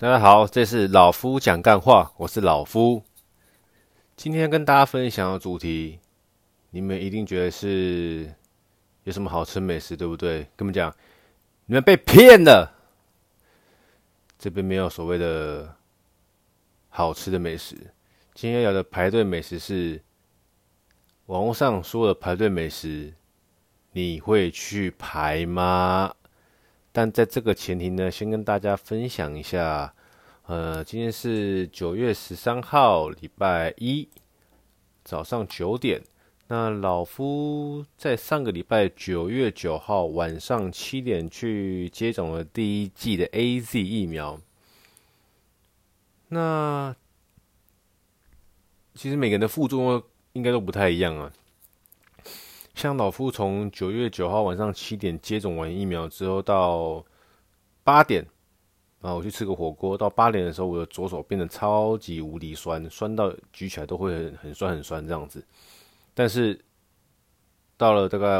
[0.00, 3.02] 大家好，这是老夫讲干话，我是老夫。
[4.16, 5.98] 今天跟大家分享的主题，
[6.70, 8.34] 你们一定觉得是
[9.04, 10.38] 有什么好吃美食，对不对？
[10.56, 10.90] 跟我们讲，
[11.66, 12.72] 你们被骗了。
[14.38, 15.76] 这边没有所谓的
[16.88, 17.76] 好吃的美食。
[18.32, 20.02] 今天要聊的排队美食是
[21.26, 23.12] 网络上说的排队美食，
[23.92, 26.14] 你会去排吗？
[26.92, 29.94] 但在这个前提呢，先跟大家分享一下，
[30.46, 34.08] 呃，今天是九月十三号，礼拜一
[35.04, 36.02] 早上九点。
[36.48, 44.40] 那老夫在上个礼拜九月九号晚上七点去接种了第一剂的 AZ 疫苗。
[46.26, 46.96] 那
[48.94, 50.02] 其实每个人的副作用
[50.32, 51.32] 应该都不太一样啊。
[52.74, 57.04] 像老夫从九月九号晚上七点接种完疫苗之后，到
[57.84, 58.24] 八点
[59.02, 59.98] 啊，我去吃个火锅。
[59.98, 65.44] 到八点的时候，我的左手变得超级无敌酸，酸到举起来都会很很酸很酸这样子。
[66.14, 66.58] 但是
[67.76, 68.38] 到了大概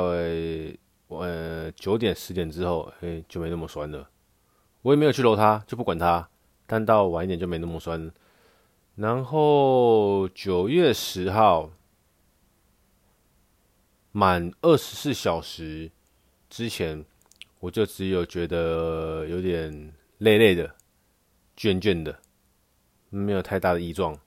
[1.09, 4.09] 呃九点十点之后，哎，就没那么酸了。
[4.81, 6.27] 我也没有去揉它，就不管它。
[6.67, 8.11] 但到晚一点就没那么酸。
[8.95, 11.71] 然后九月十号。
[14.13, 15.91] 满二十四小时
[16.49, 17.05] 之前，
[17.61, 20.75] 我就只有觉得有点累累的、
[21.57, 22.19] 倦倦的，
[23.09, 24.19] 没有太大的异状。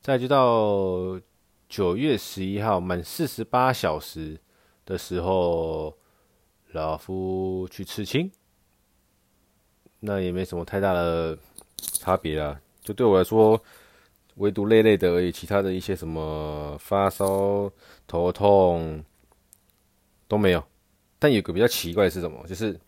[0.00, 1.20] 再就到
[1.68, 4.38] 九月十一号，满四十八小时
[4.86, 5.96] 的时候，
[6.72, 8.30] 老夫去刺青，
[10.00, 11.36] 那也没什么太大的
[11.78, 12.60] 差别啊。
[12.82, 13.60] 就对我来说。
[14.36, 17.70] 唯独累累的而已，其他的一些什么发烧、
[18.06, 19.04] 头痛
[20.26, 20.64] 都没有。
[21.18, 22.44] 但有个比较奇怪的是什么？
[22.46, 22.78] 就是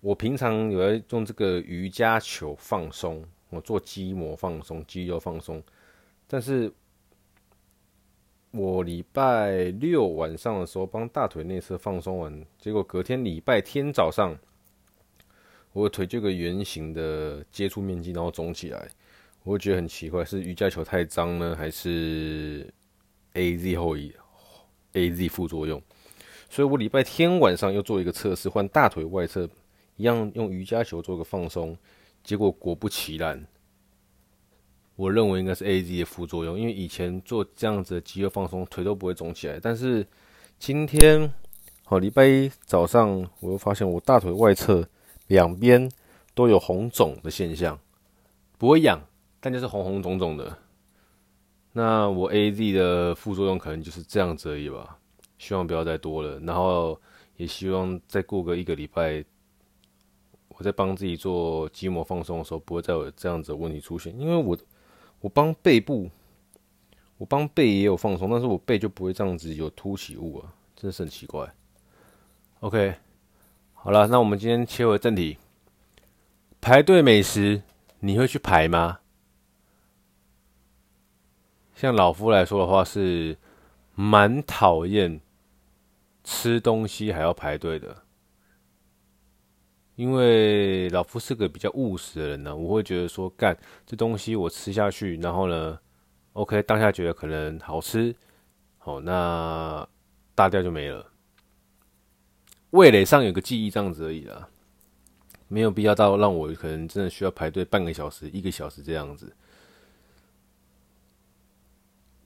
[0.00, 5.62] 我平常有在用这个瑜伽球放松，我做筋膜放松、肌肉放松。
[6.28, 6.72] 但是
[8.50, 14.36] 我礼拜六晚上的时候帮大腿内侧放松完，结果隔天礼拜天早上，
[15.72, 18.88] 我腿就个圆形的接触面积，然后肿起来。
[19.44, 22.72] 我觉得很奇怪，是瑜伽球太脏呢，还是
[23.34, 24.12] AZ 后遗
[24.92, 25.82] AZ 副作用？
[26.48, 29.48] 所以我礼拜天晚上又做一个测试，换大腿外侧，
[29.96, 31.76] 一样用瑜伽球做个放松，
[32.22, 33.44] 结果果不其然，
[34.94, 40.06] 我认为应该是 AZ 的副作用，因为以前做这样子的肌肉放松，腿都不会肿起来，但是
[40.58, 41.32] 今天
[41.84, 44.88] 好礼拜一早上，我又发现我大腿外侧
[45.26, 45.90] 两边
[46.32, 47.76] 都有红肿的现象，
[48.56, 49.04] 不会痒。
[49.44, 50.56] 但就是红红肿肿的，
[51.72, 54.96] 那我 AZ 的副作用可能就是这样子而已吧，
[55.36, 56.38] 希望不要再多了。
[56.38, 56.96] 然后
[57.36, 59.24] 也希望再过个一个礼拜，
[60.46, 64.16] 我在帮自己做筋膜放松的时候，不会再有这样子的问题出现。
[64.16, 64.56] 因为我
[65.18, 66.08] 我帮背部，
[67.18, 71.52] 我帮背也有放松，但是我背就不会这样子有凸起物啊，真的是很奇怪。
[72.60, 72.94] OK，
[73.74, 75.36] 好了，那我们今天切回正题，
[76.60, 77.60] 排队美食
[77.98, 79.00] 你会去排吗？
[81.74, 83.36] 像老夫来说的话，是
[83.94, 85.20] 蛮讨厌
[86.22, 88.04] 吃东西还要排队的，
[89.96, 95.78] 因为老夫是个比较务实的人呢、我会觉得说，干这东西我吃下去，然后呢
[96.34, 98.14] ，OK，当下觉得可能好吃，
[98.78, 99.86] 好，那
[100.34, 101.10] 大掉就没了，
[102.70, 104.48] 味蕾上有个记忆这样子而已啦，
[105.48, 109.34] 没有必要到让我可能真的需要排队半个小时、一个小时这样子。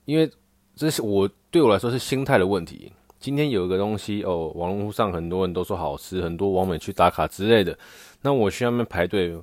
[0.06, 0.31] 因为
[0.75, 2.91] 这是我对我来说是心态的问题。
[3.19, 7.77] 今天有一个东西哦，网络上很多人都说好吃，很多网美去打卡之类的。
[8.22, 9.37] 那我去那边排队，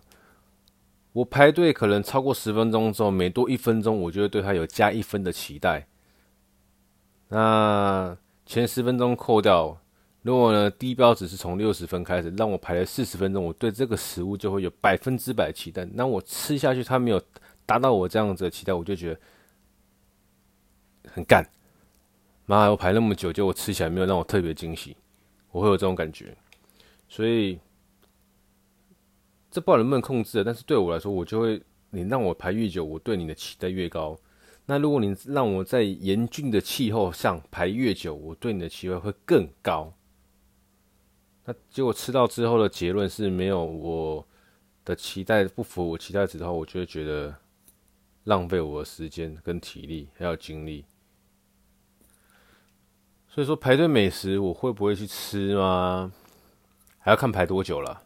[1.12, 5.86] 我排队可能超过十分钟之后，每多一分钟，我就会对它有加一分的期待。
[7.28, 8.16] 那
[8.46, 9.78] 前十分钟扣掉，
[10.22, 15.84] 如果呢低标只是从六十分开始，让我排了四十分钟，我对这个食物就会有百分之百期待。
[15.94, 17.22] 那我吃下去，它没有
[17.66, 19.20] 达到我这样子的期待，我就觉得。
[21.08, 21.48] 很干，
[22.46, 22.70] 妈！
[22.70, 24.96] 我排那么久，结果吃起来没有让我特别惊喜，
[25.52, 26.36] 我会有这种感觉。
[27.08, 27.60] 所以
[29.52, 31.62] 这不知道能不能控制，但是对我来说，我就会，
[31.92, 34.18] 你让我排越久，我对你的期待越高。
[34.66, 39.94] 那如果你让我在严峻的气候上排越久，我对你的期待会更高。
[41.46, 44.26] 那结果吃到之后的结论是没有我
[44.86, 47.36] 的期待，不符我期待值的话，我就会觉得
[48.24, 50.86] 浪费我的时间跟体力还有精力。
[53.34, 56.14] 所以说排队美食我会不会去吃吗？
[57.00, 58.04] 还要看排多久了。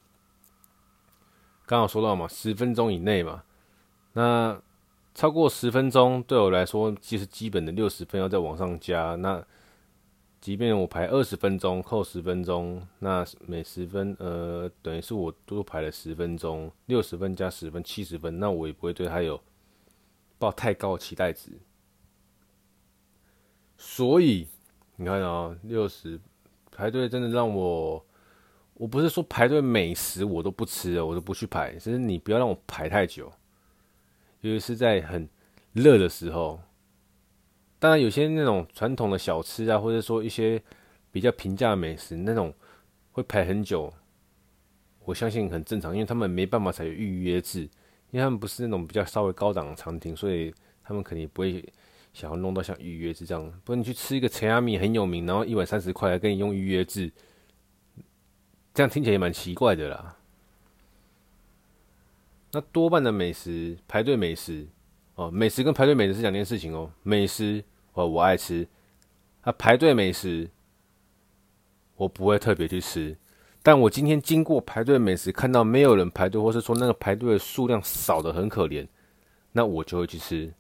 [1.66, 3.44] 刚好说到嘛，十分钟以内嘛。
[4.14, 4.58] 那
[5.14, 9.16] 超过十分钟对我来说，其实基本的六十分要再往上加。
[9.16, 9.46] 那
[10.40, 19.38] 即便我排二十分钟，扣十分钟，那每十分呃，等于是我多排了十分钟，六十分加十分，七十分，那我也不会对他有
[20.40, 21.52] 抱太高的期待值。
[23.78, 24.48] 所以
[25.00, 26.20] 你看啊、六十
[26.72, 28.04] 排队真的让我，
[28.74, 33.32] 我不是说排队美食我都不吃，我都不去排，只是你不要让我排太久，
[34.42, 35.30] 尤其是在很
[35.74, 36.60] 热的时候。
[37.80, 40.60] 当然，有些那种传统的小吃啊，或者说一些
[41.12, 42.52] 比较平价的美食，那种
[43.12, 43.94] 会排很久，
[45.06, 47.62] 我相信很正常，因为他们没办法采取预约制，
[48.10, 50.52] 因为他们不是那种比较稍微高档的餐厅，所以
[50.84, 51.64] 他们肯定不会
[52.18, 53.62] 想要弄到像预约制这样。
[53.64, 57.12] 不然你去吃一个陈亚米很有名，然后一碗三十块，还跟你用预约制，
[58.74, 60.18] 这样听起来也蛮奇怪的啦。
[62.54, 64.68] 那多半的美食排队美食。
[65.14, 66.92] 哦，美食跟排队美食是两件事情哦。
[67.02, 68.68] 美食，哦，我爱吃，
[69.42, 70.48] 啊，排队美食，
[71.96, 73.18] 我不会特别去吃。
[73.64, 78.88] 但我今天经过排队美食，看到没有人排队，或是说那个排队的数量少得很可怜，
[79.52, 80.54] 那我就会去吃。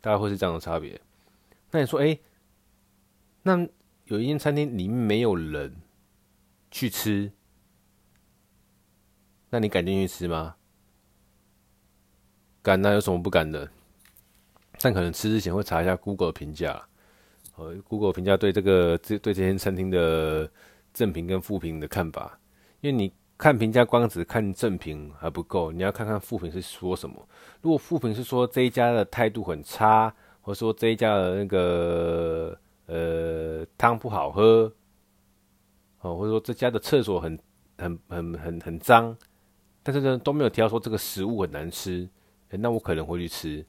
[0.00, 1.00] 大概会是这样的差别。
[1.70, 2.18] 那你说，哎，
[3.42, 3.66] 那
[4.04, 5.74] 有一间餐厅里面没有人
[6.70, 7.32] 去吃，
[9.50, 10.56] 那你敢进去吃吗？
[12.62, 13.70] 敢，那有什么不敢的？
[14.80, 16.86] 但可能吃之前会查一下 Google 评价，
[17.54, 20.50] 呃，Google 评价对这个这对这间餐厅的
[20.92, 22.38] 正评跟负评的看法，
[22.80, 27.16] 因为你看评价光只看正评还不够，你要看看负评是说什么。
[27.60, 34.72] 如果负评是说这一家的态度很差，或者说这一家的那个呃汤不好喝，
[36.00, 37.38] 哦，或者说这家的厕所很
[37.76, 39.14] 很很很很脏，
[39.82, 42.08] 但是呢都没有提到说这个食物很难吃，
[42.48, 43.66] 那我可能会去吃。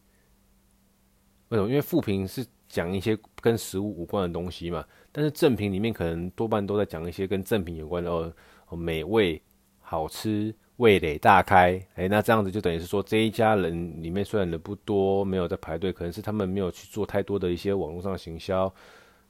[1.50, 1.68] 为什么？
[1.68, 8.34] 因为负评是讲一些跟食物无关的东西嘛，但是正评里面可能多半都在讲一些跟正评有关的哦，
[8.76, 9.42] 美味、
[9.90, 11.82] 好吃、味蕾大开。
[11.96, 18.72] 哎，那这样子就等于是说，这一家人里面虽然人不多，没有在排队，可能是他们没有去做太多的一些网络上行销。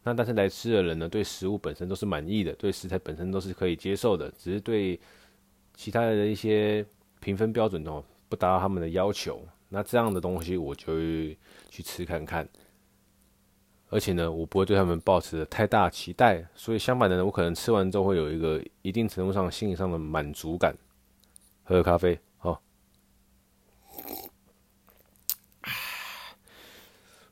[0.02, 5.00] 那但是来吃的人呢，对食物本身都是满意的，对食材本身都是可以接受的，只是对
[5.76, 6.84] 其他的一些
[7.20, 9.40] 评分标准哦，不达到他们的要求。
[9.70, 10.96] 那这样的东西我就
[11.70, 12.50] 去吃看看，
[13.90, 20.76] 而且呢，我不会对他们抱持太大期待，所以相反的呢，我可能吃完之后会有一个一定程度上心理上的满足感。
[21.64, 22.62] 喝咖啡，好。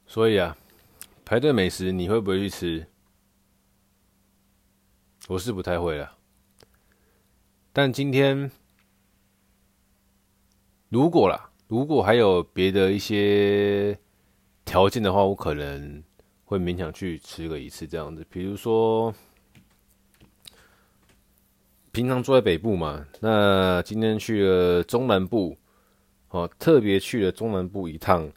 [0.06, 0.57] 所以啊，
[1.24, 2.88] 排队美食你会不会去吃？
[5.28, 6.18] 我是不太会了，
[7.74, 8.52] 但今天
[10.90, 11.52] 如果啦。
[11.68, 13.98] 如果还有别的一些
[14.63, 16.04] 条件的话，我可能
[16.45, 18.25] 会勉强去吃个一次这样子。
[18.30, 19.13] 比如说，
[21.92, 25.57] 平常住在北部嘛，那今天去了中南部，
[26.30, 28.31] 哦，特别去了中南部一趟，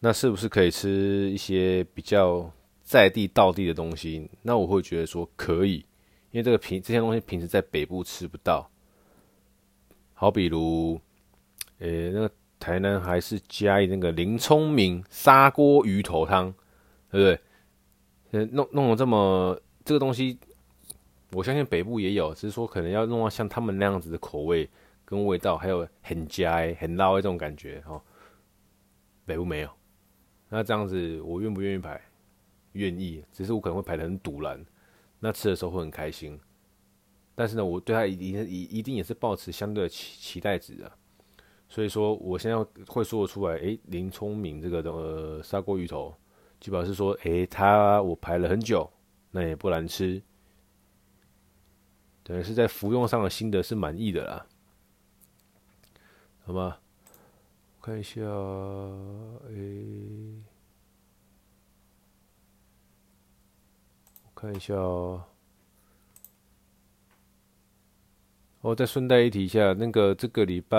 [0.00, 2.50] 那是不是可以吃一些比较
[2.82, 4.30] 在地道地的东西？
[4.40, 5.84] 那我会觉得说可以，
[6.30, 8.70] 因为这个平这些东西平时在北部吃不到。
[10.12, 11.00] 好比如，
[11.78, 12.30] 呃、那个。
[12.60, 16.54] 台南还是加一那个林聪明砂锅鱼头汤，
[17.14, 17.42] 对不
[18.32, 18.40] 对？
[18.40, 20.36] 呃，弄弄了这么这个东西，
[21.30, 24.68] 我相信北部也有，只是说可能要弄到像他们那样子的口味
[25.04, 28.02] 跟味道，还有很加很辣的这种感觉哦。
[29.24, 29.70] 北部没有，
[30.48, 32.00] 那这样子我愿不愿意排？
[32.72, 34.66] 愿意，只是我可能会排的很堵然，
[35.20, 36.38] 那吃的时候会很开心。
[37.36, 40.90] 但是呢，我对他一定一一定也是抱持相对的期期待值的。
[41.68, 42.56] 所以说，我现在
[42.86, 46.14] 会说得出来，诶，林聪明这个的呃砂锅鱼头，
[46.64, 48.90] 基本上是说，诶，他我排了很久，
[49.32, 50.22] 那也不难吃，
[52.22, 54.46] 等于是在服用上的心得是满意的啦，
[56.46, 56.78] 好吗？
[57.82, 60.40] 看一下，诶，
[64.24, 65.22] 我看一下哦。
[68.62, 70.78] 哦再顺带一提一下，那个这个礼拜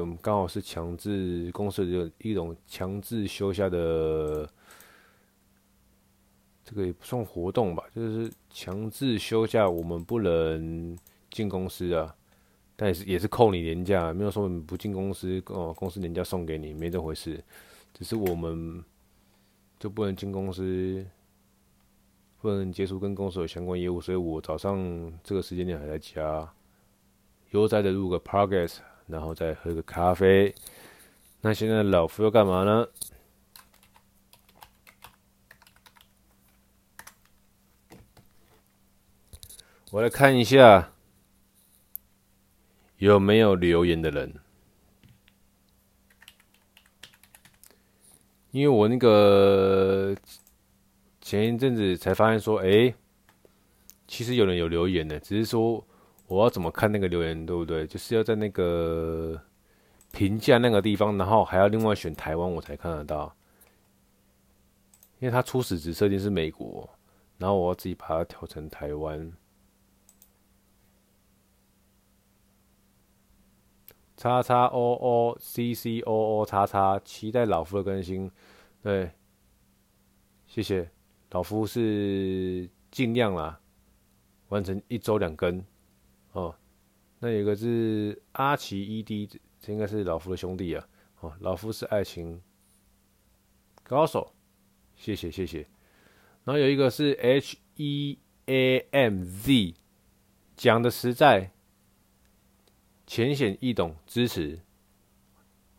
[0.00, 4.50] 我们刚好是强制公司的一种强制休假的，
[6.72, 10.96] 这个也不算活动吧，就是强制休假，我们不能
[11.30, 12.14] 进公司啊，
[12.74, 17.44] 但也是也是扣你年假，没有说不进公司哦，公司年假送给你，没这回事，
[17.92, 18.82] 只是我们
[19.78, 21.04] 就不能进公司，
[22.40, 26.50] 不能接触跟公司有相关业务，所以我早上这个时间点还在家。
[27.50, 30.54] 悠哉的录个 Podcast，然后再喝个咖啡。
[31.42, 32.88] 那现在老夫要干嘛呢？
[39.92, 40.90] 我来看一下
[42.96, 44.32] 有没有留言的人，
[48.52, 50.16] 因为我那个
[51.20, 52.94] 前一阵子才发现说，哎，
[54.08, 55.86] 其实有人有留言的，只是说
[56.26, 57.86] 我要怎么看那个留言，对不对？
[57.86, 59.38] 就是要在那个
[60.10, 63.36] 评价那个地方，然后还要另外选台湾，我才看得到，
[65.18, 66.88] 因为它初始值设定是美国，
[67.36, 69.30] 然后我要自己把它调成台湾。
[74.22, 78.30] 叉叉 O O C C O O 叉叉，期待老夫的更新。
[78.80, 79.10] 对，
[80.46, 80.88] 谢谢
[81.32, 83.60] 老夫是尽量啦，
[84.50, 85.60] 完成一周两更。
[86.34, 86.54] 哦，
[87.18, 89.26] 那有一个是阿奇 E D，
[89.58, 90.88] 这应该是老夫的兄弟啊。
[91.18, 92.40] 哦，老夫是爱情
[93.82, 94.32] 高手，
[94.94, 95.66] 谢谢谢谢。
[96.44, 99.74] 然后有一个是 H E A M Z，
[100.54, 101.50] 讲的实在。
[103.12, 104.58] 浅显易懂，支持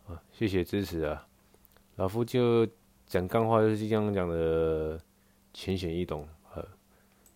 [0.06, 0.22] 啊！
[0.30, 1.26] 谢谢支持啊！
[1.96, 2.64] 老夫就
[3.08, 5.00] 讲干话，就是这样讲的，
[5.52, 6.28] 浅显易懂。
[6.54, 6.64] 呃，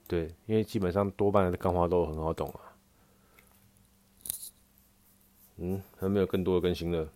[0.06, 2.78] 对，因为基本上多半的干话都很好懂啊。
[5.56, 7.08] 嗯，还没有更多的更新了。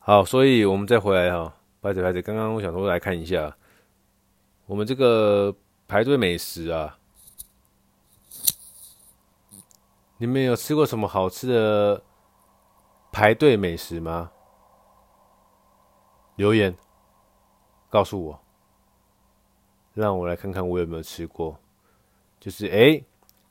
[0.00, 3.56] 好，所以我们再回来哈，拍子拍子，刚刚我想说来看一下
[4.66, 5.56] 我们这个
[5.88, 6.98] 排队美食啊。
[10.18, 12.02] 你们有吃过什么好吃的
[13.12, 14.30] 排队美食吗？
[16.36, 16.74] 留言
[17.90, 18.40] 告诉我，
[19.92, 21.58] 让我来看看我有没有吃过。
[22.40, 23.02] 就是哎，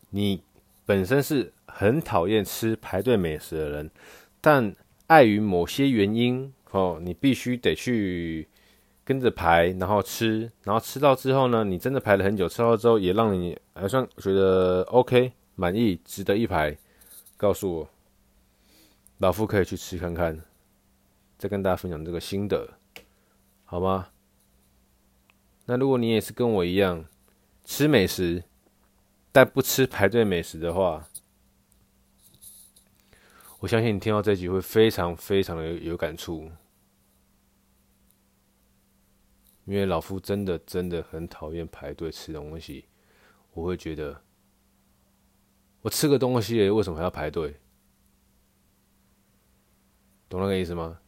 [0.09, 0.43] 你
[0.85, 3.91] 本身是很讨厌吃排队美食的人，
[4.41, 4.75] 但
[5.07, 8.47] 碍于某些原因哦，你必须得去
[9.03, 15.31] 跟着排，然后吃，然后吃到之后呢，你真的排了很久，吃到之后也让你还算觉得 OK。
[15.57, 16.77] 满意，值得一排，
[17.37, 17.89] 告诉我，
[19.19, 20.43] 老夫可以去吃看看，
[21.37, 22.77] 再跟大家分享这个心得，
[23.63, 24.09] 好吗？
[25.65, 27.05] 那如果你也是跟我一样
[27.63, 28.43] 吃美食，
[29.31, 31.07] 但不吃排队美食的话，
[33.59, 36.51] 我相信你听到这集会非常非常的有，有感触，
[39.63, 42.83] 因为老夫真的真的很讨厌排队吃东西，
[43.53, 44.21] 我会觉得。
[45.85, 47.55] 我吃个东西，为什么还要排队？
[50.27, 50.99] 懂那个意思吗？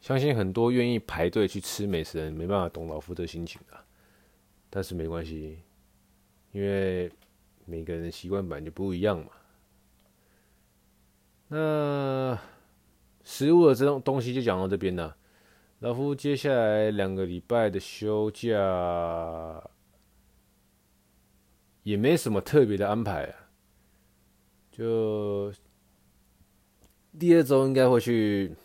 [0.00, 3.86] 相信很多愿意排队去吃美食的人，没办法懂老夫的心情啊。
[4.68, 5.60] 但是没关系，
[6.50, 7.08] 因为
[7.64, 9.30] 每个人习惯本来就不一样嘛。
[11.46, 12.36] 那
[13.22, 15.16] 食物的这种东西就讲到这边了。
[15.78, 18.50] 老夫接下来两个礼拜的休假，
[21.84, 23.38] 也没什么特别的安排啊。
[24.72, 25.52] 就
[27.18, 28.56] 第二周应该会去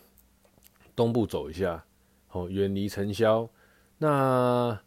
[0.96, 1.86] 东部走一下，
[2.32, 3.50] 哦，远离尘嚣。
[3.98, 4.82] 那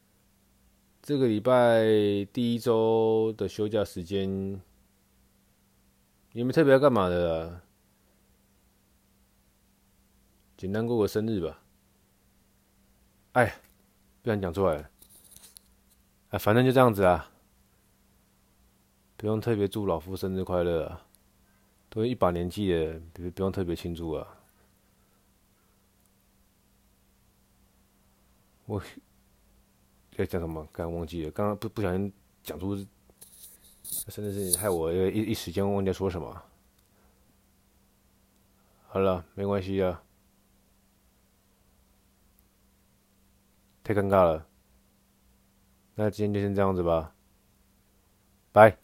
[1.03, 1.85] 这个礼拜
[2.33, 4.61] 第一周的休假时间，
[6.33, 7.61] 你们特别要干嘛的？
[10.57, 11.63] 简单过个生日吧。
[13.33, 13.61] 哎，
[14.23, 14.91] 不想讲出来。
[16.31, 17.31] 哎，反正就这样子啊，
[19.17, 21.07] 不用特别祝老夫生日快乐啊。
[21.91, 24.39] 都一把年纪了，不不用特别庆祝啊。
[28.65, 28.81] 我
[30.17, 30.65] 在讲什么？
[30.73, 32.13] 刚刚忘记了，刚刚不不小心
[32.45, 32.77] 讲出，
[34.07, 36.43] 真的是害我一一时间忘记说什么。
[38.87, 40.01] 好了，没关系啊，
[43.83, 44.47] 太尴尬了。
[45.97, 47.13] 那今天就先这样子吧，
[48.53, 48.79] 拜。